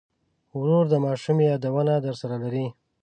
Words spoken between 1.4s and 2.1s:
یادونه